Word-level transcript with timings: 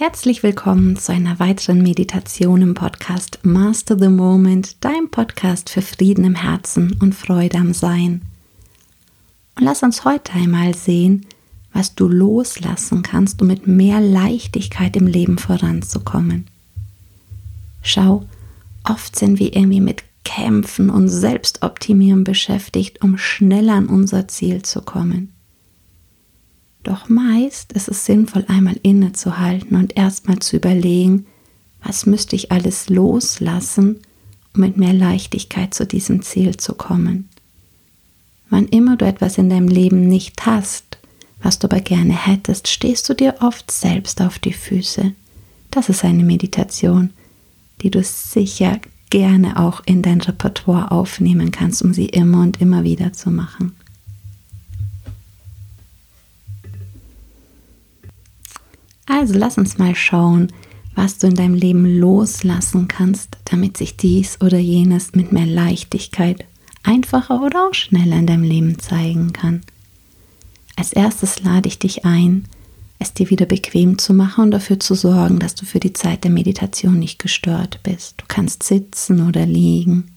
Herzlich 0.00 0.44
willkommen 0.44 0.94
zu 0.94 1.10
einer 1.10 1.40
weiteren 1.40 1.82
Meditation 1.82 2.62
im 2.62 2.74
Podcast 2.74 3.40
Master 3.42 3.98
the 3.98 4.08
Moment, 4.08 4.76
dein 4.84 5.10
Podcast 5.10 5.70
für 5.70 5.82
Frieden 5.82 6.22
im 6.22 6.36
Herzen 6.36 6.96
und 7.00 7.16
Freude 7.16 7.58
am 7.58 7.74
Sein. 7.74 8.22
Und 9.56 9.64
lass 9.64 9.82
uns 9.82 10.04
heute 10.04 10.34
einmal 10.34 10.76
sehen, 10.76 11.26
was 11.72 11.96
du 11.96 12.06
loslassen 12.06 13.02
kannst, 13.02 13.42
um 13.42 13.48
mit 13.48 13.66
mehr 13.66 14.00
Leichtigkeit 14.00 14.94
im 14.94 15.08
Leben 15.08 15.36
voranzukommen. 15.36 16.46
Schau, 17.82 18.24
oft 18.84 19.16
sind 19.16 19.40
wir 19.40 19.56
irgendwie 19.56 19.80
mit 19.80 20.04
Kämpfen 20.22 20.90
und 20.90 21.08
Selbstoptimieren 21.08 22.22
beschäftigt, 22.22 23.02
um 23.02 23.18
schneller 23.18 23.74
an 23.74 23.88
unser 23.88 24.28
Ziel 24.28 24.62
zu 24.62 24.80
kommen. 24.80 25.32
Doch 26.88 27.10
meist 27.10 27.74
ist 27.74 27.88
es 27.88 28.06
sinnvoll, 28.06 28.46
einmal 28.48 28.80
innezuhalten 28.82 29.76
und 29.76 29.94
erstmal 29.98 30.38
zu 30.38 30.56
überlegen, 30.56 31.26
was 31.84 32.06
müsste 32.06 32.34
ich 32.34 32.50
alles 32.50 32.88
loslassen, 32.88 34.00
um 34.54 34.62
mit 34.62 34.78
mehr 34.78 34.94
Leichtigkeit 34.94 35.74
zu 35.74 35.84
diesem 35.84 36.22
Ziel 36.22 36.56
zu 36.56 36.72
kommen. 36.72 37.28
Wann 38.48 38.68
immer 38.68 38.96
du 38.96 39.04
etwas 39.04 39.36
in 39.36 39.50
deinem 39.50 39.68
Leben 39.68 40.08
nicht 40.08 40.46
hast, 40.46 40.96
was 41.42 41.58
du 41.58 41.66
aber 41.66 41.80
gerne 41.80 42.14
hättest, 42.14 42.68
stehst 42.68 43.06
du 43.10 43.12
dir 43.12 43.34
oft 43.42 43.70
selbst 43.70 44.22
auf 44.22 44.38
die 44.38 44.54
Füße. 44.54 45.12
Das 45.70 45.90
ist 45.90 46.06
eine 46.06 46.24
Meditation, 46.24 47.10
die 47.82 47.90
du 47.90 48.02
sicher 48.02 48.80
gerne 49.10 49.60
auch 49.60 49.82
in 49.84 50.00
dein 50.00 50.22
Repertoire 50.22 50.90
aufnehmen 50.90 51.50
kannst, 51.50 51.82
um 51.82 51.92
sie 51.92 52.06
immer 52.06 52.40
und 52.40 52.62
immer 52.62 52.82
wieder 52.82 53.12
zu 53.12 53.30
machen. 53.30 53.74
Also 59.08 59.34
lass 59.34 59.56
uns 59.56 59.78
mal 59.78 59.94
schauen, 59.94 60.52
was 60.94 61.18
du 61.18 61.28
in 61.28 61.34
deinem 61.34 61.54
Leben 61.54 61.98
loslassen 61.98 62.88
kannst, 62.88 63.38
damit 63.44 63.76
sich 63.76 63.96
dies 63.96 64.40
oder 64.40 64.58
jenes 64.58 65.12
mit 65.14 65.32
mehr 65.32 65.46
Leichtigkeit 65.46 66.44
einfacher 66.82 67.42
oder 67.42 67.68
auch 67.68 67.74
schneller 67.74 68.16
in 68.16 68.26
deinem 68.26 68.42
Leben 68.42 68.78
zeigen 68.78 69.32
kann. 69.32 69.62
Als 70.76 70.92
erstes 70.92 71.42
lade 71.42 71.68
ich 71.68 71.78
dich 71.78 72.04
ein, 72.04 72.44
es 72.98 73.14
dir 73.14 73.30
wieder 73.30 73.46
bequem 73.46 73.98
zu 73.98 74.12
machen 74.12 74.44
und 74.44 74.50
dafür 74.50 74.78
zu 74.78 74.94
sorgen, 74.94 75.38
dass 75.38 75.54
du 75.54 75.64
für 75.64 75.80
die 75.80 75.92
Zeit 75.92 76.24
der 76.24 76.30
Meditation 76.30 76.98
nicht 76.98 77.18
gestört 77.18 77.80
bist. 77.82 78.14
Du 78.18 78.24
kannst 78.28 78.62
sitzen 78.62 79.26
oder 79.26 79.46
liegen. 79.46 80.10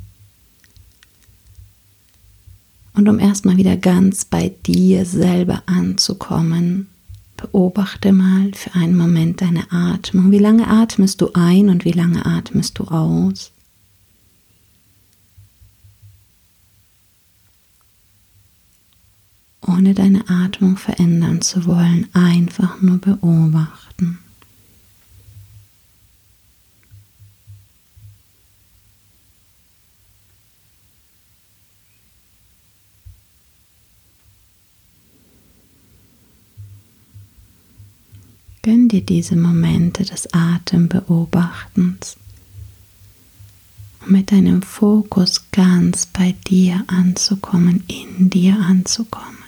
Und 2.93 3.07
um 3.07 3.19
erstmal 3.19 3.57
wieder 3.57 3.77
ganz 3.77 4.25
bei 4.25 4.51
dir 4.65 5.05
selber 5.05 5.63
anzukommen, 5.65 6.90
Beobachte 7.41 8.11
mal 8.11 8.51
für 8.53 8.75
einen 8.75 8.95
Moment 8.95 9.41
deine 9.41 9.71
Atmung. 9.71 10.31
Wie 10.31 10.37
lange 10.37 10.67
atmest 10.67 11.21
du 11.21 11.31
ein 11.33 11.69
und 11.69 11.85
wie 11.85 11.91
lange 11.91 12.23
atmest 12.23 12.77
du 12.77 12.83
aus? 12.85 13.51
Ohne 19.65 19.95
deine 19.95 20.29
Atmung 20.29 20.77
verändern 20.77 21.41
zu 21.41 21.65
wollen, 21.65 22.07
einfach 22.13 22.79
nur 22.81 22.99
beobachten. 22.99 23.90
Gönn 38.63 38.89
dir 38.89 39.01
diese 39.01 39.35
Momente 39.35 40.03
des 40.03 40.31
Atembeobachtens, 40.33 42.17
um 44.05 44.11
mit 44.11 44.31
deinem 44.31 44.61
Fokus 44.61 45.49
ganz 45.51 46.05
bei 46.05 46.35
dir 46.47 46.83
anzukommen, 46.85 47.83
in 47.87 48.29
dir 48.29 48.59
anzukommen. 48.59 49.41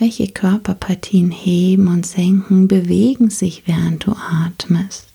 Welche 0.00 0.28
Körperpartien 0.28 1.30
heben 1.30 1.86
und 1.86 2.06
senken, 2.06 2.66
bewegen 2.66 3.30
sich, 3.30 3.64
während 3.66 4.06
du 4.06 4.12
atmest? 4.16 5.09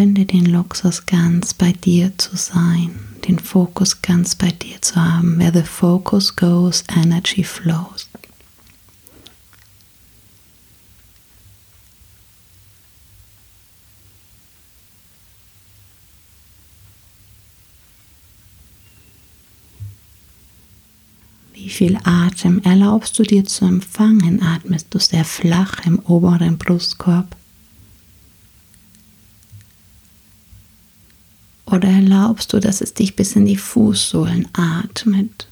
Gönne 0.00 0.24
den 0.24 0.46
Luxus 0.46 1.04
ganz 1.04 1.52
bei 1.52 1.72
dir 1.72 2.16
zu 2.16 2.34
sein, 2.34 2.98
den 3.28 3.38
Fokus 3.38 4.00
ganz 4.00 4.34
bei 4.34 4.50
dir 4.50 4.80
zu 4.80 4.96
haben. 4.96 5.38
Where 5.38 5.52
the 5.52 5.62
focus 5.62 6.34
goes, 6.34 6.84
energy 6.88 7.44
flows. 7.44 8.08
Wie 21.52 21.68
viel 21.68 21.98
Atem 22.04 22.62
erlaubst 22.62 23.18
du 23.18 23.22
dir 23.22 23.44
zu 23.44 23.66
empfangen? 23.66 24.42
Atmest 24.42 24.86
du 24.94 24.98
sehr 24.98 25.26
flach 25.26 25.84
im 25.84 25.98
oberen 25.98 26.56
Brustkorb? 26.56 27.36
Oder 31.70 31.88
erlaubst 31.88 32.52
du, 32.52 32.58
dass 32.58 32.80
es 32.80 32.94
dich 32.94 33.16
bis 33.16 33.36
in 33.36 33.46
die 33.46 33.56
Fußsohlen 33.56 34.48
atmet? 34.52 35.49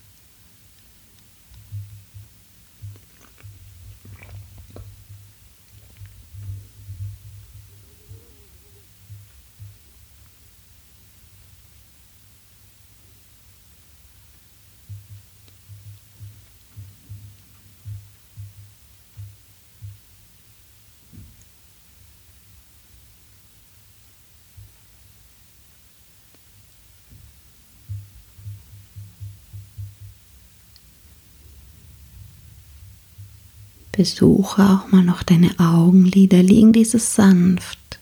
Besuche 33.98 34.62
auch 34.62 34.92
mal 34.92 35.02
noch 35.02 35.24
deine 35.24 35.58
Augenlider, 35.58 36.40
liegen 36.40 36.72
diese 36.72 37.00
sanft 37.00 37.98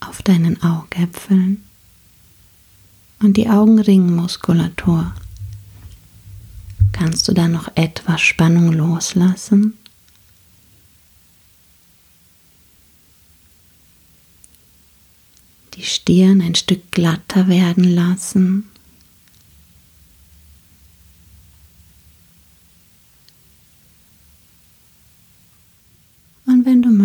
auf 0.00 0.20
deinen 0.20 0.62
Augäpfeln 0.62 1.64
und 3.20 3.38
die 3.38 3.48
Augenringmuskulatur. 3.48 5.14
Kannst 6.92 7.26
du 7.26 7.32
da 7.32 7.48
noch 7.48 7.74
etwas 7.74 8.20
Spannung 8.20 8.70
loslassen? 8.70 9.78
Die 15.72 15.84
Stirn 15.84 16.42
ein 16.42 16.54
Stück 16.54 16.92
glatter 16.92 17.48
werden 17.48 17.84
lassen. 17.84 18.68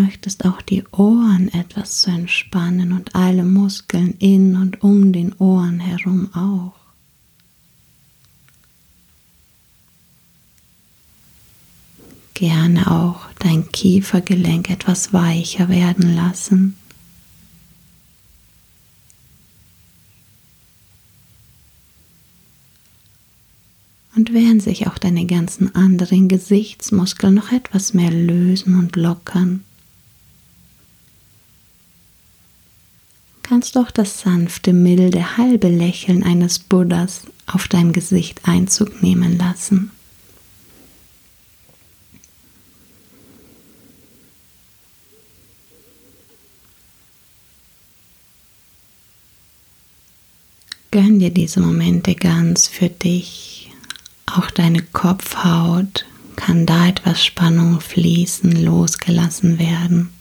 Möchtest 0.08 0.46
auch 0.46 0.62
die 0.62 0.86
Ohren 0.94 1.50
etwas 1.50 2.00
zu 2.00 2.10
entspannen 2.10 2.94
und 2.94 3.14
alle 3.14 3.44
Muskeln 3.44 4.16
in 4.20 4.56
und 4.56 4.82
um 4.82 5.12
den 5.12 5.34
Ohren 5.34 5.82
herum 5.82 6.34
auch. 6.34 6.76
Gerne 12.36 12.90
auch 12.90 13.26
dein 13.40 13.70
Kiefergelenk 13.70 14.70
etwas 14.70 15.12
weicher 15.12 15.68
werden 15.68 16.16
lassen. 16.16 16.78
Und 24.16 24.34
während 24.34 24.64
sich 24.64 24.88
auch 24.88 24.98
deine 24.98 25.26
ganzen 25.26 25.76
anderen 25.76 26.30
Gesichtsmuskeln 26.30 27.34
noch 27.34 27.52
etwas 27.52 27.94
mehr 27.94 28.10
lösen 28.10 28.80
und 28.80 28.96
lockern, 28.96 29.66
kannst 33.48 33.76
du 33.76 33.80
auch 33.80 33.92
das 33.92 34.20
sanfte, 34.20 34.74
milde, 34.74 35.38
halbe 35.38 35.70
Lächeln 35.70 36.24
eines 36.24 36.60
Buddhas 36.60 37.22
auf 37.46 37.68
dein 37.68 37.94
Gesicht 37.94 38.42
Einzug 38.44 39.02
nehmen 39.02 39.38
lassen. 39.38 39.92
Gönn 50.92 51.20
dir 51.20 51.30
diese 51.30 51.60
Momente 51.60 52.16
ganz 52.16 52.68
für 52.68 52.90
dich. 52.90 53.72
Auch 54.26 54.50
deine 54.52 54.82
Kopfhaut 54.82 56.06
kann 56.36 56.66
da 56.66 56.88
etwas 56.88 57.24
Spannung 57.24 57.82
fließen, 57.82 58.64
losgelassen 58.64 59.60
werden. 59.60 60.17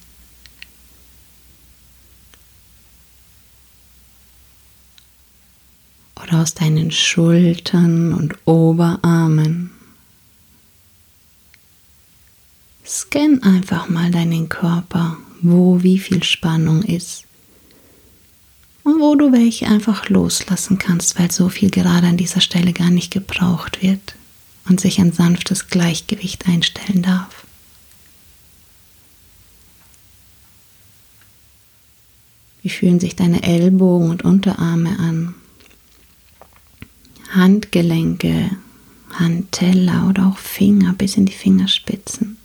Oder 6.27 6.41
aus 6.41 6.53
deinen 6.53 6.91
Schultern 6.91 8.13
und 8.13 8.35
Oberarmen. 8.45 9.71
Scan 12.85 13.39
einfach 13.43 13.87
mal 13.87 14.11
deinen 14.11 14.49
Körper, 14.49 15.17
wo 15.41 15.83
wie 15.83 15.99
viel 15.99 16.23
Spannung 16.23 16.83
ist 16.83 17.23
und 18.83 18.99
wo 18.99 19.15
du 19.15 19.31
welche 19.31 19.67
einfach 19.67 20.09
loslassen 20.09 20.77
kannst, 20.77 21.17
weil 21.17 21.31
so 21.31 21.49
viel 21.49 21.69
gerade 21.69 22.07
an 22.07 22.17
dieser 22.17 22.41
Stelle 22.41 22.73
gar 22.73 22.89
nicht 22.89 23.11
gebraucht 23.11 23.81
wird 23.81 24.15
und 24.67 24.81
sich 24.81 24.99
ein 24.99 25.13
sanftes 25.13 25.67
Gleichgewicht 25.67 26.47
einstellen 26.47 27.03
darf. 27.03 27.45
Wie 32.61 32.69
fühlen 32.69 32.99
sich 32.99 33.15
deine 33.15 33.43
Ellbogen 33.43 34.09
und 34.09 34.23
Unterarme 34.25 34.99
an? 34.99 35.35
Handgelenke, 37.37 38.49
Handteller 39.13 40.07
oder 40.09 40.25
auch 40.25 40.39
Finger 40.39 40.93
bis 40.93 41.17
in 41.17 41.27
die 41.27 41.33
Fingerspitzen. 41.33 42.37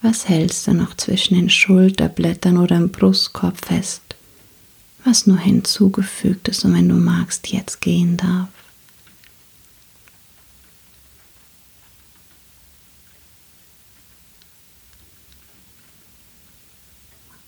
Was 0.00 0.28
hältst 0.28 0.66
du 0.66 0.72
noch 0.72 0.96
zwischen 0.96 1.34
den 1.34 1.50
Schulterblättern 1.50 2.56
oder 2.56 2.76
im 2.76 2.90
Brustkorb 2.90 3.62
fest, 3.62 4.02
was 5.04 5.26
nur 5.26 5.38
hinzugefügt 5.38 6.48
ist 6.48 6.64
und 6.64 6.74
wenn 6.74 6.88
du 6.88 6.94
magst, 6.94 7.48
jetzt 7.48 7.82
gehen 7.82 8.16
darf? 8.16 8.48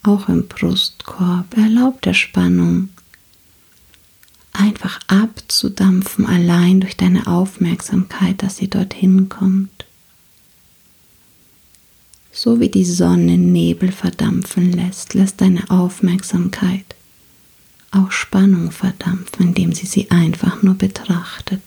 Auch 0.07 0.29
im 0.29 0.47
Brustkorb. 0.47 1.57
Erlaubt 1.57 2.07
der 2.07 2.15
Spannung. 2.15 2.91
Einfach 4.53 5.01
abzudampfen, 5.09 6.25
allein 6.25 6.81
durch 6.81 6.97
deine 6.97 7.27
Aufmerksamkeit, 7.27 8.43
dass 8.43 8.57
sie 8.57 8.69
dorthin 8.69 9.29
kommt. 9.29 9.85
So 12.33 12.61
wie 12.61 12.69
die 12.69 12.85
Sonne 12.85 13.37
Nebel 13.37 13.93
verdampfen 13.93 14.73
lässt, 14.73 15.15
lässt 15.15 15.41
deine 15.41 15.69
Aufmerksamkeit 15.71 16.97
auch 17.91 18.13
Spannung 18.13 18.71
verdampfen, 18.71 19.49
indem 19.49 19.73
sie 19.73 19.87
sie 19.87 20.11
einfach 20.11 20.63
nur 20.63 20.75
betrachtet. 20.75 21.63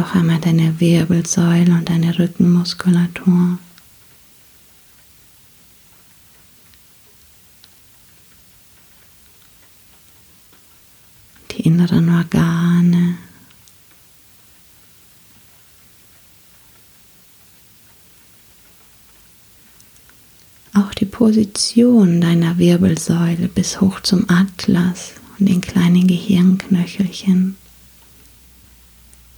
Auch 0.00 0.14
einmal 0.14 0.38
deine 0.38 0.80
Wirbelsäule 0.80 1.72
und 1.72 1.90
deine 1.90 2.18
Rückenmuskulatur. 2.18 3.58
die 11.50 11.66
inneren 11.66 12.08
Organe. 12.08 13.16
Auch 20.72 20.94
die 20.94 21.04
Position 21.04 22.20
deiner 22.20 22.56
Wirbelsäule 22.56 23.48
bis 23.48 23.80
hoch 23.80 24.00
zum 24.00 24.24
Atlas 24.30 25.12
und 25.38 25.48
den 25.48 25.60
kleinen 25.60 26.06
Gehirnknöchelchen. 26.06 27.56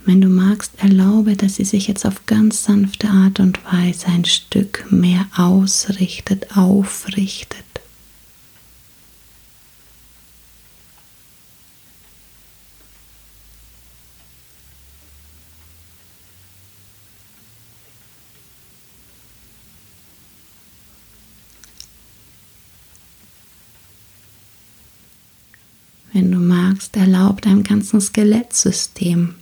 Wenn 0.04 0.20
du 0.20 0.28
magst, 0.28 0.72
erlaube, 0.78 1.36
dass 1.36 1.56
sie 1.56 1.64
sich 1.64 1.86
jetzt 1.86 2.04
auf 2.04 2.26
ganz 2.26 2.64
sanfte 2.64 3.08
Art 3.08 3.38
und 3.38 3.64
Weise 3.64 4.08
ein 4.08 4.24
Stück 4.24 4.84
mehr 4.90 5.26
ausrichtet, 5.36 6.56
aufrichtet. 6.56 7.64
Wenn 26.12 26.32
du 26.32 26.38
magst, 26.38 26.96
erlaub 26.96 27.40
deinem 27.40 27.62
ganzen 27.62 28.00
Skelettsystem 28.00 29.36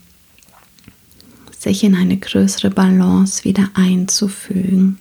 sich 1.60 1.84
in 1.84 1.94
eine 1.94 2.16
größere 2.16 2.70
Balance 2.70 3.44
wieder 3.44 3.68
einzufügen. 3.74 4.98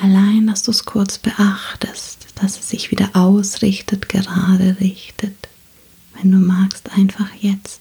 Allein, 0.00 0.46
dass 0.46 0.62
du 0.62 0.72
es 0.72 0.84
kurz 0.84 1.18
beachtest, 1.18 2.26
dass 2.34 2.58
es 2.58 2.68
sich 2.68 2.90
wieder 2.90 3.10
ausrichtet, 3.14 4.08
gerade 4.10 4.76
richtet. 4.80 5.48
Wenn 6.14 6.32
du 6.32 6.38
magst, 6.38 6.90
einfach 6.92 7.30
jetzt. 7.40 7.80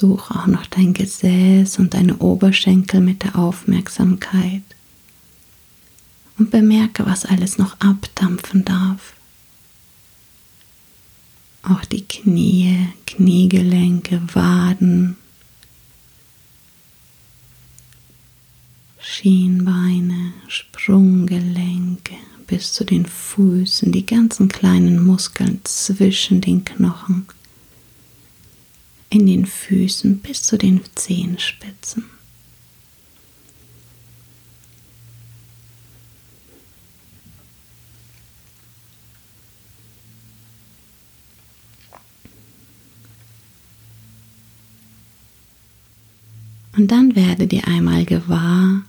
Besuche 0.00 0.34
auch 0.34 0.46
noch 0.46 0.64
dein 0.64 0.94
Gesäß 0.94 1.78
und 1.78 1.92
deine 1.92 2.16
Oberschenkel 2.16 3.02
mit 3.02 3.22
der 3.22 3.36
Aufmerksamkeit 3.36 4.62
und 6.38 6.50
bemerke, 6.50 7.04
was 7.04 7.26
alles 7.26 7.58
noch 7.58 7.78
abdampfen 7.80 8.64
darf. 8.64 9.12
Auch 11.62 11.84
die 11.84 12.00
Knie, 12.00 12.88
Kniegelenke, 13.06 14.22
Waden, 14.32 15.18
Schienbeine, 18.98 20.32
Sprunggelenke 20.48 22.14
bis 22.46 22.72
zu 22.72 22.84
den 22.84 23.04
Füßen, 23.04 23.92
die 23.92 24.06
ganzen 24.06 24.48
kleinen 24.48 25.04
Muskeln 25.04 25.60
zwischen 25.64 26.40
den 26.40 26.64
Knochen 26.64 27.26
in 29.10 29.26
den 29.26 29.44
Füßen 29.44 30.20
bis 30.20 30.42
zu 30.42 30.56
den 30.56 30.80
Zehenspitzen. 30.94 32.04
Und 46.76 46.92
dann 46.92 47.14
werde 47.14 47.46
dir 47.46 47.66
einmal 47.66 48.06
gewahr, 48.06 48.82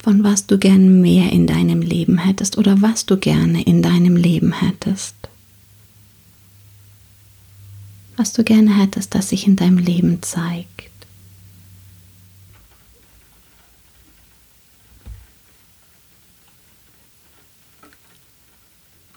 von 0.00 0.24
was 0.24 0.46
du 0.46 0.58
gern 0.58 1.00
mehr 1.00 1.32
in 1.32 1.46
deinem 1.46 1.80
Leben 1.80 2.18
hättest 2.18 2.58
oder 2.58 2.82
was 2.82 3.06
du 3.06 3.16
gerne 3.16 3.62
in 3.62 3.80
deinem 3.80 4.16
Leben 4.16 4.52
hättest 4.52 5.21
was 8.22 8.32
du 8.32 8.44
gerne 8.44 8.78
hättest, 8.78 9.16
das 9.16 9.30
sich 9.30 9.48
in 9.48 9.56
deinem 9.56 9.78
Leben 9.78 10.22
zeigt. 10.22 10.92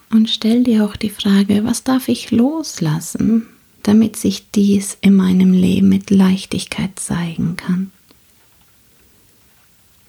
Und 0.09 0.27
stell 0.31 0.63
dir 0.63 0.83
auch 0.83 0.95
die 0.95 1.11
Frage, 1.11 1.63
was 1.65 1.83
darf 1.83 2.07
ich 2.07 2.31
loslassen, 2.31 3.45
damit 3.83 4.15
sich 4.15 4.49
dies 4.49 4.97
in 5.01 5.15
meinem 5.15 5.53
Leben 5.53 5.87
mit 5.87 6.09
Leichtigkeit 6.09 6.97
zeigen 6.97 7.57
kann. 7.57 7.91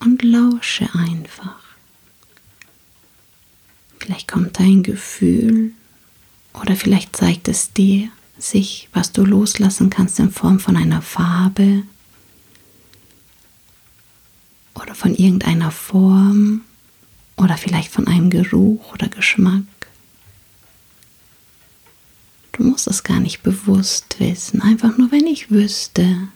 Und 0.00 0.22
lausche 0.22 0.88
einfach. 0.94 1.60
Vielleicht 3.98 4.26
kommt 4.26 4.58
ein 4.58 4.82
Gefühl 4.82 5.72
oder 6.54 6.76
vielleicht 6.76 7.14
zeigt 7.14 7.48
es 7.48 7.74
dir, 7.74 8.08
sich, 8.38 8.88
was 8.92 9.12
du 9.12 9.24
loslassen 9.24 9.90
kannst 9.90 10.18
in 10.18 10.30
Form 10.30 10.58
von 10.58 10.76
einer 10.76 11.02
Farbe 11.02 11.82
oder 14.74 14.94
von 14.94 15.14
irgendeiner 15.14 15.70
Form 15.70 16.62
oder 17.36 17.56
vielleicht 17.56 17.90
von 17.90 18.06
einem 18.06 18.30
Geruch 18.30 18.92
oder 18.92 19.08
Geschmack. 19.08 19.64
Du 22.52 22.62
musst 22.64 22.86
es 22.86 23.02
gar 23.02 23.20
nicht 23.20 23.42
bewusst 23.42 24.16
wissen, 24.18 24.62
einfach 24.62 24.96
nur 24.96 25.10
wenn 25.12 25.26
ich 25.26 25.50
wüsste, 25.50 26.28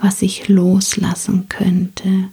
was 0.00 0.22
ich 0.22 0.48
loslassen 0.48 1.48
könnte, 1.48 2.30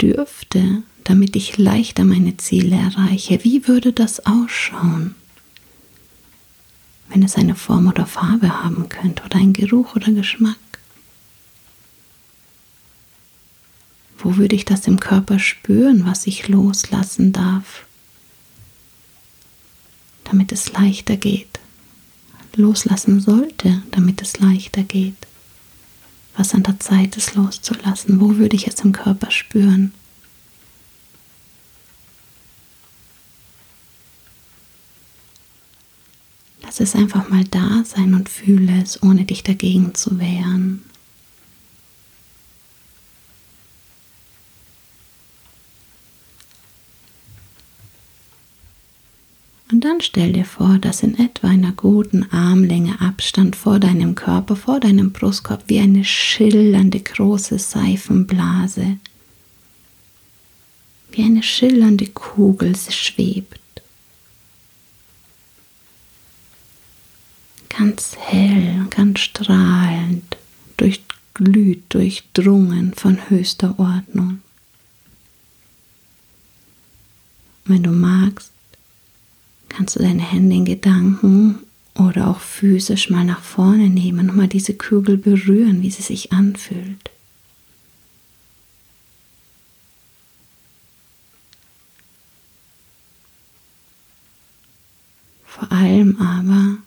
dürfte, 0.00 0.82
damit 1.04 1.36
ich 1.36 1.58
leichter 1.58 2.04
meine 2.04 2.36
Ziele 2.38 2.76
erreiche. 2.76 3.44
Wie 3.44 3.68
würde 3.68 3.92
das 3.92 4.24
ausschauen? 4.24 5.14
Wenn 7.12 7.22
es 7.22 7.36
eine 7.36 7.54
Form 7.54 7.88
oder 7.88 8.06
Farbe 8.06 8.62
haben 8.62 8.88
könnte 8.88 9.22
oder 9.24 9.36
einen 9.36 9.52
Geruch 9.52 9.94
oder 9.96 10.10
Geschmack. 10.12 10.56
Wo 14.18 14.36
würde 14.36 14.56
ich 14.56 14.64
das 14.64 14.86
im 14.86 14.98
Körper 14.98 15.38
spüren, 15.38 16.06
was 16.06 16.26
ich 16.26 16.48
loslassen 16.48 17.32
darf, 17.32 17.84
damit 20.24 20.52
es 20.52 20.72
leichter 20.72 21.16
geht? 21.16 21.60
Loslassen 22.54 23.20
sollte, 23.20 23.82
damit 23.90 24.22
es 24.22 24.38
leichter 24.38 24.82
geht. 24.82 25.16
Was 26.36 26.54
an 26.54 26.62
der 26.62 26.80
Zeit 26.80 27.16
ist 27.16 27.34
loszulassen, 27.34 28.20
wo 28.20 28.36
würde 28.36 28.56
ich 28.56 28.66
es 28.66 28.80
im 28.80 28.92
Körper 28.92 29.30
spüren? 29.30 29.92
Lass 36.72 36.80
es 36.80 36.94
einfach 36.94 37.28
mal 37.28 37.44
da 37.44 37.84
sein 37.84 38.14
und 38.14 38.30
fühle 38.30 38.80
es, 38.82 39.02
ohne 39.02 39.26
dich 39.26 39.42
dagegen 39.42 39.94
zu 39.94 40.18
wehren. 40.18 40.80
Und 49.70 49.84
dann 49.84 50.00
stell 50.00 50.32
dir 50.32 50.46
vor, 50.46 50.78
dass 50.78 51.02
in 51.02 51.18
etwa 51.18 51.48
einer 51.48 51.72
guten 51.72 52.32
Armlänge 52.32 53.02
Abstand 53.02 53.54
vor 53.54 53.78
deinem 53.78 54.14
Körper, 54.14 54.56
vor 54.56 54.80
deinem 54.80 55.12
Brustkorb, 55.12 55.64
wie 55.66 55.80
eine 55.80 56.04
schillernde 56.04 57.00
große 57.00 57.58
Seifenblase, 57.58 58.96
wie 61.10 61.22
eine 61.22 61.42
schillernde 61.42 62.06
Kugel 62.06 62.74
schwebt. 62.74 63.61
Ganz 67.76 68.16
hell, 68.18 68.86
ganz 68.90 69.20
strahlend, 69.20 70.36
durchglüht, 70.76 71.82
durchdrungen 71.88 72.92
von 72.92 73.30
höchster 73.30 73.78
Ordnung. 73.78 74.42
Wenn 77.64 77.82
du 77.82 77.90
magst, 77.90 78.52
kannst 79.70 79.96
du 79.96 80.00
deine 80.00 80.20
Hände 80.20 80.56
in 80.56 80.64
Gedanken 80.66 81.60
oder 81.94 82.28
auch 82.28 82.40
physisch 82.40 83.08
mal 83.08 83.24
nach 83.24 83.40
vorne 83.40 83.88
nehmen 83.88 84.28
und 84.28 84.36
mal 84.36 84.48
diese 84.48 84.74
Kugel 84.74 85.16
berühren, 85.16 85.80
wie 85.80 85.90
sie 85.90 86.02
sich 86.02 86.30
anfühlt. 86.30 87.10
Vor 95.46 95.72
allem 95.72 96.20
aber 96.20 96.78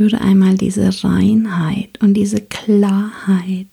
Spüre 0.00 0.22
einmal 0.22 0.56
diese 0.56 1.04
Reinheit 1.04 2.00
und 2.00 2.14
diese 2.14 2.40
Klarheit, 2.40 3.66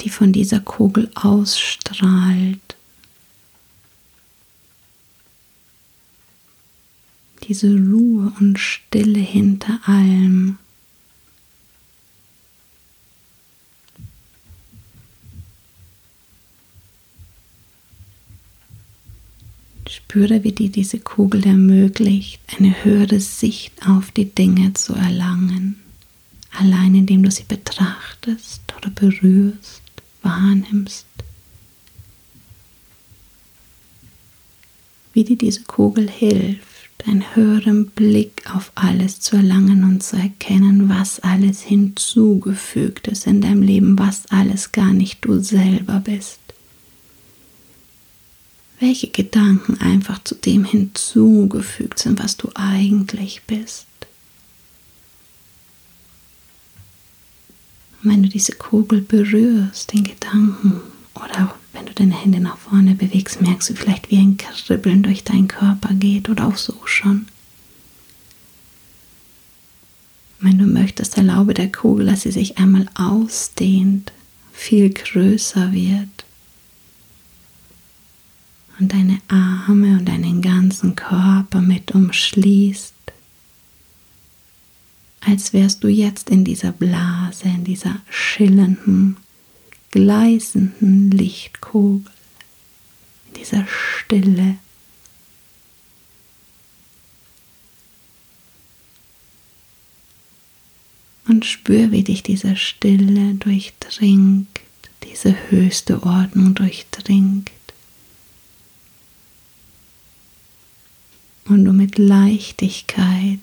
die 0.00 0.10
von 0.10 0.32
dieser 0.32 0.60
Kugel 0.60 1.10
ausstrahlt. 1.16 2.76
Diese 7.48 7.66
Ruhe 7.66 8.32
und 8.38 8.60
Stille 8.60 9.18
hinter 9.18 9.80
allem. 9.86 10.60
Spüre, 20.08 20.44
wie 20.44 20.52
dir 20.52 20.68
diese 20.68 21.00
Kugel 21.00 21.44
ermöglicht, 21.44 22.40
eine 22.56 22.84
höhere 22.84 23.18
Sicht 23.18 23.72
auf 23.84 24.12
die 24.12 24.32
Dinge 24.32 24.72
zu 24.72 24.94
erlangen, 24.94 25.80
allein 26.56 26.94
indem 26.94 27.24
du 27.24 27.30
sie 27.32 27.42
betrachtest 27.42 28.62
oder 28.76 28.90
berührst, 28.90 29.82
wahrnimmst. 30.22 31.06
Wie 35.12 35.24
dir 35.24 35.36
diese 35.36 35.64
Kugel 35.64 36.08
hilft, 36.08 36.62
einen 37.04 37.34
höheren 37.34 37.88
Blick 37.88 38.44
auf 38.54 38.70
alles 38.76 39.20
zu 39.20 39.34
erlangen 39.34 39.82
und 39.82 40.04
zu 40.04 40.16
erkennen, 40.16 40.88
was 40.88 41.18
alles 41.18 41.62
hinzugefügt 41.62 43.08
ist 43.08 43.26
in 43.26 43.40
deinem 43.40 43.62
Leben, 43.62 43.98
was 43.98 44.26
alles 44.30 44.70
gar 44.70 44.92
nicht 44.92 45.24
du 45.24 45.40
selber 45.40 45.98
bist 45.98 46.38
welche 48.78 49.08
Gedanken 49.08 49.80
einfach 49.80 50.22
zu 50.22 50.34
dem 50.34 50.64
hinzugefügt 50.64 51.98
sind, 51.98 52.22
was 52.22 52.36
du 52.36 52.50
eigentlich 52.54 53.42
bist. 53.46 53.86
Und 58.02 58.10
wenn 58.10 58.22
du 58.22 58.28
diese 58.28 58.52
Kugel 58.52 59.00
berührst, 59.00 59.92
den 59.92 60.04
Gedanken, 60.04 60.80
oder 61.14 61.54
wenn 61.72 61.86
du 61.86 61.94
deine 61.94 62.14
Hände 62.14 62.40
nach 62.40 62.58
vorne 62.58 62.94
bewegst, 62.94 63.40
merkst 63.40 63.70
du 63.70 63.74
vielleicht, 63.74 64.10
wie 64.10 64.18
ein 64.18 64.36
Kribbeln 64.36 65.02
durch 65.02 65.24
deinen 65.24 65.48
Körper 65.48 65.94
geht 65.94 66.28
oder 66.28 66.46
auch 66.48 66.56
so 66.56 66.74
schon. 66.84 67.26
Wenn 70.38 70.58
du 70.58 70.66
möchtest, 70.66 71.16
erlaube 71.16 71.54
der 71.54 71.72
Kugel, 71.72 72.06
dass 72.06 72.22
sie 72.22 72.30
sich 72.30 72.58
einmal 72.58 72.86
ausdehnt, 72.94 74.12
viel 74.52 74.90
größer 74.90 75.72
wird 75.72 76.25
und 78.78 78.92
deine 78.92 79.20
Arme 79.28 79.98
und 79.98 80.04
deinen 80.06 80.42
ganzen 80.42 80.96
Körper 80.96 81.60
mit 81.60 81.92
umschließt, 81.92 82.94
als 85.20 85.52
wärst 85.52 85.82
du 85.82 85.88
jetzt 85.88 86.30
in 86.30 86.44
dieser 86.44 86.72
Blase, 86.72 87.44
in 87.44 87.64
dieser 87.64 88.00
schillernden, 88.08 89.16
gleißenden 89.90 91.10
Lichtkugel, 91.10 92.12
in 93.28 93.34
dieser 93.40 93.66
Stille. 93.66 94.58
Und 101.28 101.44
spür, 101.44 101.90
wie 101.90 102.04
dich 102.04 102.22
diese 102.22 102.54
Stille 102.54 103.34
durchdringt, 103.34 104.60
diese 105.02 105.34
höchste 105.50 106.04
Ordnung 106.04 106.54
durchdringt. 106.54 107.50
Und 111.48 111.64
du 111.64 111.72
mit 111.72 111.98
Leichtigkeit 111.98 113.40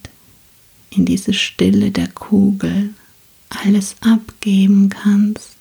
in 0.89 1.05
diese 1.05 1.33
Stille 1.33 1.91
der 1.91 2.07
Kugel 2.09 2.93
alles 3.49 3.95
abgeben 4.01 4.89
kannst, 4.89 5.57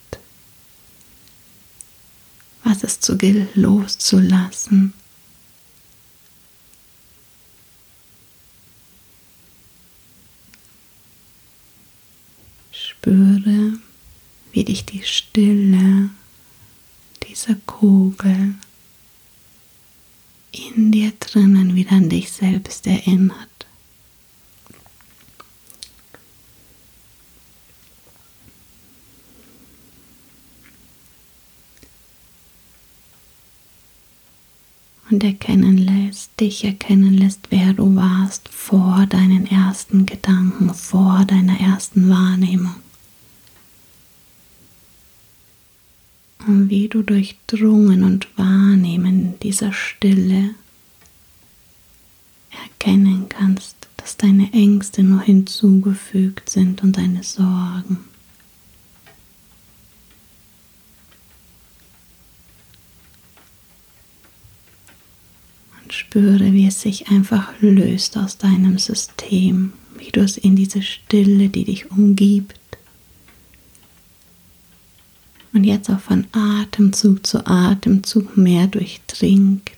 was 2.65 2.85
es 2.85 3.01
zu 3.01 3.17
gilt 3.17 3.55
loszulassen. 3.57 4.93
Spüre, 12.71 13.79
wie 14.53 14.65
dich 14.65 14.85
die 14.85 15.03
Stille 15.03 16.11
dieser 17.29 17.57
Kugel 17.67 18.55
in 20.52 20.92
dir 20.92 21.12
drinnen 21.18 21.75
wieder 21.75 21.92
an 21.92 22.09
dich 22.09 22.30
selbst 22.30 22.87
erinnert. 22.87 23.49
Und 35.11 35.25
erkennen 35.25 35.76
lässt, 35.76 36.40
dich 36.40 36.64
erkennen 36.64 37.12
lässt, 37.12 37.49
wer 37.50 37.75
du 37.75 37.94
warst 37.97 38.49
vor 38.49 39.04
deinen 39.11 39.47
ersten 39.47 40.06
Gedanken, 40.06 40.73
vor 40.73 41.26
deiner 41.26 41.61
ersten 41.61 42.09
Wahrnehmung. 42.09 42.76
Wie 46.47 46.89
du 46.89 47.03
durchdrungen 47.03 48.05
und 48.05 48.27
wahrnehmen 48.37 49.35
dieser 49.41 49.73
Stille 49.73 50.55
erkennen 52.51 53.29
kannst, 53.29 53.77
dass 53.97 54.17
deine 54.17 54.53
Ängste 54.53 55.03
nur 55.03 55.21
hinzugefügt 55.21 56.51
sind 56.51 56.83
und 56.83 56.97
deine 56.97 57.23
Sorgen. 57.23 57.99
Und 65.83 65.93
spüre, 65.93 66.53
wie 66.53 66.67
es 66.67 66.81
sich 66.81 67.09
einfach 67.09 67.53
löst 67.61 68.17
aus 68.17 68.39
deinem 68.39 68.79
System, 68.79 69.73
wie 69.97 70.11
du 70.11 70.21
es 70.21 70.37
in 70.37 70.57
diese 70.57 70.83
Stille, 70.83 71.49
die 71.49 71.65
dich 71.65 71.91
umgibt, 71.91 72.59
und 75.52 75.64
jetzt 75.64 75.90
auch 75.90 76.00
von 76.00 76.26
Atemzug 76.32 77.26
zu 77.26 77.47
Atemzug 77.47 78.37
mehr 78.37 78.66
durchdringt, 78.66 79.71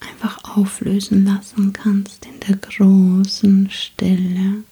einfach 0.00 0.56
auflösen 0.56 1.24
lassen 1.24 1.72
kannst 1.72 2.26
in 2.26 2.40
der 2.40 2.56
großen 2.56 3.70
Stille. 3.70 4.64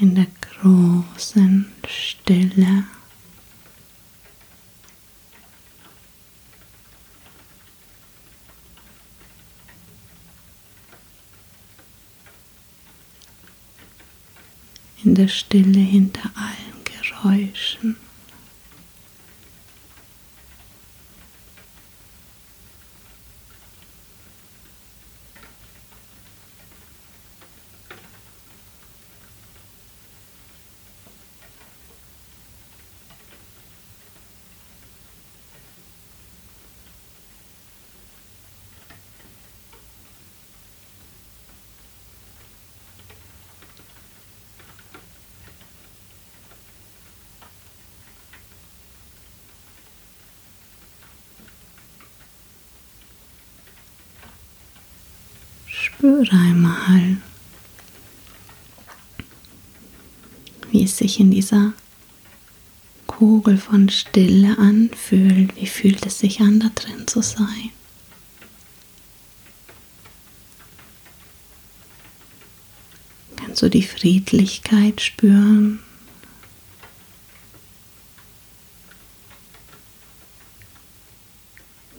In 0.00 0.14
der 0.14 0.26
großen 0.40 1.72
Stille. 1.88 2.84
In 15.02 15.14
der 15.14 15.28
Stille 15.28 15.80
hinter 15.80 16.30
allen 16.34 16.84
Geräuschen. 16.84 17.96
Spüre 55.98 56.30
einmal, 56.30 57.16
wie 60.70 60.84
es 60.84 60.96
sich 60.96 61.18
in 61.18 61.32
dieser 61.32 61.72
Kugel 63.08 63.58
von 63.58 63.88
Stille 63.88 64.56
anfühlt. 64.58 65.56
Wie 65.56 65.66
fühlt 65.66 66.06
es 66.06 66.20
sich 66.20 66.40
an, 66.40 66.60
da 66.60 66.68
drin 66.68 67.08
zu 67.08 67.20
sein? 67.20 67.72
Kannst 73.34 73.62
du 73.62 73.68
die 73.68 73.82
Friedlichkeit 73.82 75.00
spüren? 75.00 75.80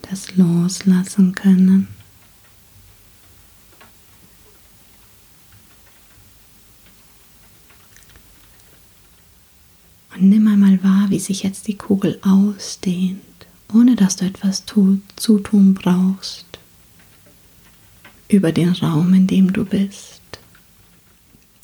Das 0.00 0.34
Loslassen 0.36 1.34
können. 1.34 1.99
Nimm 10.30 10.48
einmal 10.48 10.82
wahr, 10.82 11.10
wie 11.10 11.18
sich 11.18 11.42
jetzt 11.42 11.68
die 11.68 11.76
Kugel 11.76 12.18
ausdehnt, 12.22 13.20
ohne 13.72 13.96
dass 13.96 14.16
du 14.16 14.24
etwas 14.24 14.64
tu 14.64 14.98
zutun 15.16 15.74
brauchst. 15.74 16.46
Über 18.28 18.52
den 18.52 18.70
Raum, 18.70 19.12
in 19.12 19.26
dem 19.26 19.52
du 19.52 19.64
bist, 19.64 20.20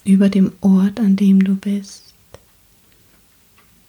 über 0.05 0.29
dem 0.29 0.53
Ort, 0.61 1.01
an 1.01 1.17
dem 1.17 1.43
du 1.43 1.55
bist, 1.55 2.03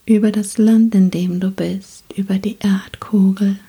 über 0.06 0.32
das 0.32 0.58
Land, 0.58 0.96
in 0.96 1.12
dem 1.12 1.40
du 1.40 1.52
bist, 1.52 2.04
über 2.16 2.38
die 2.38 2.58
Erdkugel, 2.60 3.60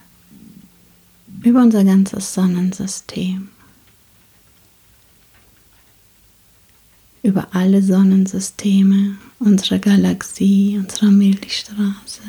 über 1.43 1.63
unser 1.63 1.85
ganzes 1.85 2.35
Sonnensystem. 2.35 3.49
Über 7.23 7.49
alle 7.55 7.83
Sonnensysteme 7.83 9.17
unserer 9.39 9.79
Galaxie, 9.79 10.79
unserer 10.79 11.11
Milchstraße, 11.11 12.23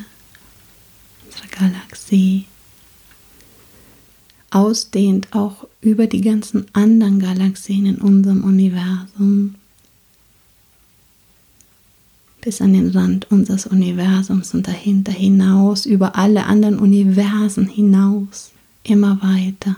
unserer 1.25 1.47
Galaxie, 1.51 2.45
ausdehnt 4.51 5.27
auch 5.31 5.67
über 5.81 6.07
die 6.07 6.21
ganzen 6.21 6.65
anderen 6.73 7.19
Galaxien 7.19 7.85
in 7.85 7.97
unserem 7.97 8.43
Universum 8.43 9.55
bis 12.41 12.61
an 12.61 12.73
den 12.73 12.89
Rand 12.89 13.29
unseres 13.31 13.65
Universums 13.65 14.53
und 14.53 14.67
dahinter 14.67 15.11
hinaus, 15.11 15.85
über 15.85 16.15
alle 16.15 16.45
anderen 16.45 16.79
Universen 16.79 17.67
hinaus, 17.67 18.51
immer 18.83 19.21
weiter. 19.21 19.75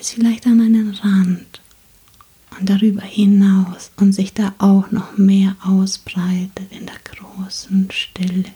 Bis 0.00 0.12
vielleicht 0.12 0.46
an 0.46 0.62
einen 0.62 0.94
Rand 0.94 1.60
und 2.58 2.70
darüber 2.70 3.02
hinaus 3.02 3.92
und 3.96 4.14
sich 4.14 4.32
da 4.32 4.54
auch 4.56 4.90
noch 4.90 5.18
mehr 5.18 5.56
ausbreitet 5.62 6.70
in 6.70 6.86
der 6.86 6.96
großen 7.04 7.90
Stille. 7.90 8.46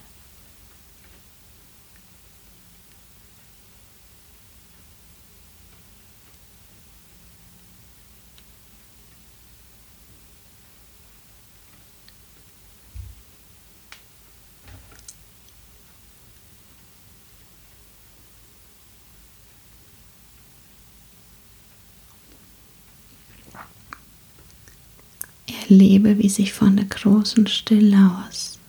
Erlebe, 25.74 26.18
wie 26.18 26.28
sich 26.28 26.52
von 26.52 26.76
der 26.76 26.86
großen 26.86 27.48
Stille 27.48 28.24
aus 28.28 28.60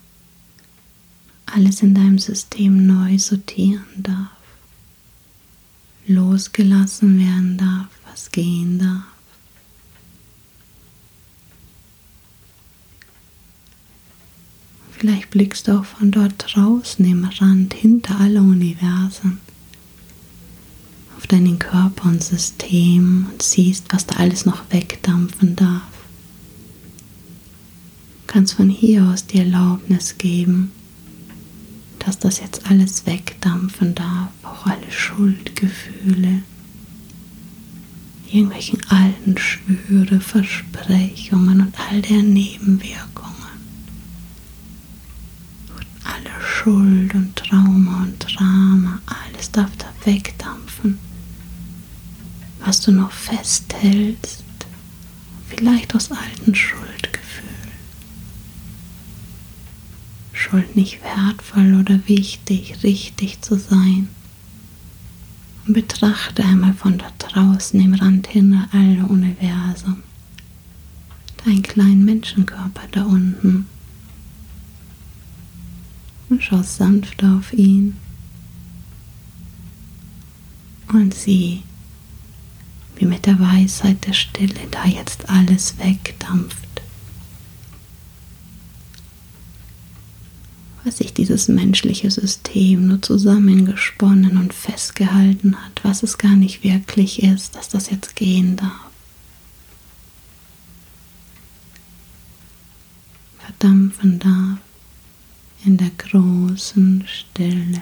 alles 1.46 1.84
in 1.84 1.94
deinem 1.94 2.18
System 2.18 2.88
neu 2.88 3.20
sortieren 3.20 3.86
darf, 3.98 4.32
losgelassen 6.08 7.20
werden 7.20 7.58
darf, 7.58 7.88
was 8.10 8.32
gehen 8.32 8.80
darf. 8.80 9.04
Vielleicht 14.98 15.30
blickst 15.30 15.68
du 15.68 15.80
auch 15.80 15.86
von 15.86 16.10
dort 16.10 16.34
draußen 16.40 17.06
im 17.06 17.26
Rand 17.26 17.76
hinter 17.76 18.20
alle 18.20 18.42
Universen 18.42 19.38
auf 21.18 21.28
deinen 21.28 21.60
Körper 21.60 22.10
und 22.10 22.24
System 22.24 23.28
und 23.32 23.44
siehst, 23.44 23.86
was 23.94 24.08
da 24.08 24.16
alles 24.16 24.48
noch 24.48 24.64
wegdampfen 24.72 25.56
darf 25.56 25.95
kannst 28.36 28.56
von 28.56 28.68
hier 28.68 29.06
aus 29.06 29.26
die 29.26 29.40
Erlaubnis 29.40 30.18
geben, 30.18 30.70
dass 32.00 32.20
das 32.20 32.42
jetzt 32.42 32.70
alles 32.70 33.06
wegdampfen 33.06 33.96
darf, 33.96 34.28
auch 34.44 34.66
alle 34.66 34.92
Schuldgefühle, 34.92 36.42
irgendwelchen 38.30 38.82
alten 38.90 39.38
Schwüre, 39.38 40.20
Versprechungen 40.20 41.62
und 41.62 41.80
all 41.80 42.02
der 42.02 42.24
Nebenwirkungen. 42.24 43.56
Und 45.70 45.88
alle 46.04 46.46
Schuld 46.46 47.16
und 47.16 47.38
Trauma 47.38 48.04
und 48.04 48.20
Drama, 48.20 49.00
alles 49.06 49.50
darf 49.50 49.72
da 49.78 49.88
wegdampfen, 50.04 51.00
was 52.60 52.82
du 52.82 52.92
noch 52.92 53.14
festhältst, 53.14 54.44
vielleicht 55.48 55.96
aus 55.96 56.12
alten 56.12 56.54
Schuldgefühlen. 56.54 56.95
Unschuld, 60.46 60.76
nicht 60.76 61.00
wertvoll 61.02 61.74
oder 61.80 62.00
wichtig, 62.08 62.84
richtig 62.84 63.42
zu 63.42 63.58
sein. 63.58 64.10
Und 65.66 65.74
betrachte 65.74 66.44
einmal 66.44 66.74
von 66.76 67.00
dort 67.00 67.14
draußen 67.18 67.80
im 67.80 67.96
Rand 67.96 68.28
hinter 68.28 68.68
alle 68.72 69.08
Universum. 69.08 70.04
Deinen 71.44 71.64
kleinen 71.64 72.06
Menschenkörper 72.06 72.84
da 72.92 73.06
unten. 73.06 73.68
Und 76.30 76.44
schau 76.44 76.62
sanft 76.62 77.24
auf 77.24 77.52
ihn. 77.52 77.98
Und 80.90 81.16
sieh, 81.16 81.64
wie 82.98 83.06
mit 83.06 83.26
der 83.26 83.40
Weisheit 83.40 84.06
der 84.06 84.14
Stille 84.14 84.68
da 84.70 84.86
jetzt 84.86 85.28
alles 85.28 85.80
wegdampft. 85.80 86.65
Was 90.86 90.98
sich 90.98 91.14
dieses 91.14 91.48
menschliche 91.48 92.12
System 92.12 92.88
nur 92.88 93.02
zusammengesponnen 93.02 94.38
und 94.38 94.54
festgehalten 94.54 95.58
hat, 95.66 95.84
was 95.84 96.04
es 96.04 96.20
gar 96.20 96.36
nicht 96.36 96.64
wirklich 96.64 97.24
ist, 97.24 97.56
dass 97.56 97.70
das 97.70 97.90
jetzt 97.90 98.16
gehen 98.16 98.56
darf. 98.56 98.72
Verdampfen 103.40 104.20
darf 104.20 104.60
in 105.66 105.78
der 105.78 105.90
großen 105.98 107.04
Stille. 107.08 107.82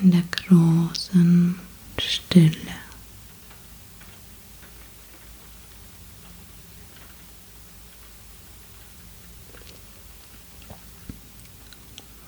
In 0.00 0.10
der 0.10 0.22
großen 0.30 1.56
Stille. 1.98 2.71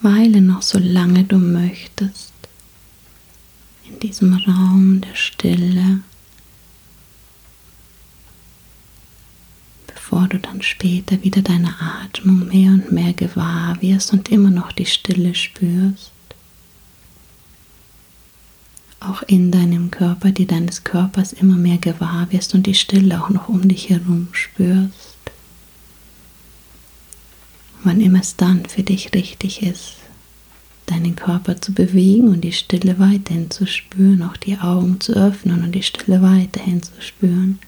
Weile 0.05 0.43
noch 0.43 0.61
so 0.61 0.79
lange 0.79 1.25
du 1.25 1.39
möchtest. 1.39 2.35
In 3.89 3.99
diesem 4.01 4.35
Raum 4.35 5.01
der 5.01 5.15
Stille, 5.15 6.01
bevor 9.87 10.29
du 10.29 10.39
dann 10.39 10.61
später 10.61 11.23
wieder 11.25 11.41
deine 11.41 11.75
Atmung 11.81 12.49
mehr 12.49 12.73
und 12.73 12.93
mehr 12.93 13.15
gewahr 13.15 13.81
wirst 13.81 14.13
und 14.13 14.29
immer 14.29 14.51
noch 14.51 14.73
die 14.73 14.85
Stille 14.85 15.35
spürst. 15.35 16.13
Auch 19.01 19.23
in 19.23 19.51
deinem 19.51 19.91
Körper, 19.91 20.33
die 20.33 20.47
deines 20.47 20.85
Körpers 20.85 21.33
immer 21.33 21.57
mehr 21.57 21.79
gewahr 21.79 22.31
wirst 22.31 22.55
und 22.55 22.67
die 22.67 22.75
Stille 22.75 23.23
auch 23.23 23.31
noch 23.31 23.49
um 23.49 23.67
dich 23.67 23.89
herum 23.89 24.29
spürst 24.33 25.14
wann 27.85 28.01
immer 28.01 28.21
es 28.21 28.37
dann 28.37 28.67
für 28.67 28.83
dich 28.83 29.13
richtig 29.15 29.63
ist, 29.63 29.97
deinen 30.87 31.17
Körper 31.17 31.61
zu 31.61 31.73
bewegen 31.73 32.29
und 32.29 32.41
die 32.43 32.53
Stille 32.53 32.99
weiterhin 32.99 33.51
zu 33.51 33.67
spüren, 33.67 34.23
auch 34.23 34.37
die 34.37 34.59
Augen 34.59 35.01
zu 35.01 35.13
öffnen 35.13 35.63
und 35.63 35.73
die 35.73 35.83
Stille 35.83 36.23
weiterhin 36.23 36.83
zu 36.83 36.93
spüren. 37.01 37.59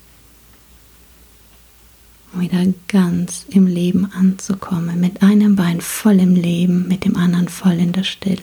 Um 2.33 2.41
wieder 2.41 2.65
ganz 2.89 3.47
im 3.49 3.67
Leben 3.67 4.11
anzukommen, 4.13 5.01
mit 5.01 5.23
einem 5.23 5.57
Bein 5.57 5.81
voll 5.81 6.21
im 6.21 6.35
Leben, 6.35 6.89
mit 6.89 7.05
dem 7.05 7.17
anderen 7.17 7.49
voll 7.49 7.79
in 7.79 7.93
der 7.93 8.05
Stille. 8.05 8.43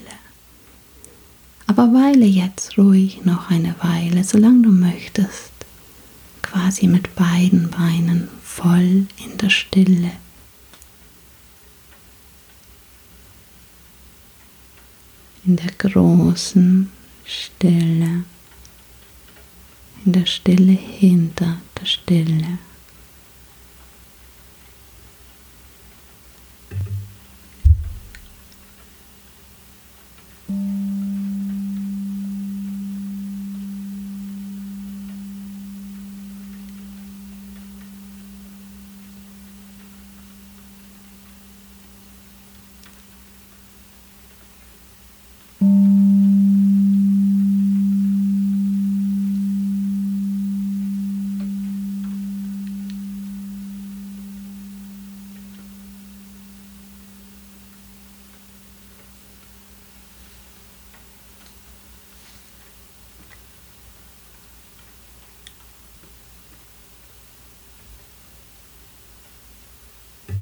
Aber 1.67 1.93
weile 1.93 2.25
jetzt 2.25 2.77
ruhig 2.77 3.23
noch 3.23 3.49
eine 3.49 3.75
Weile, 3.81 4.23
solange 4.23 4.63
du 4.63 4.71
möchtest, 4.71 5.51
quasi 6.41 6.87
mit 6.87 7.15
beiden 7.15 7.69
Beinen 7.69 8.27
voll 8.43 9.07
in 9.17 9.37
der 9.41 9.49
Stille. 9.49 10.11
In 15.45 15.55
der 15.55 15.71
großen 15.77 16.91
Stille, 17.25 18.23
in 20.05 20.11
der 20.11 20.25
Stille 20.25 20.71
hinter 20.71 21.57
der 21.79 21.85
Stille. 21.85 22.57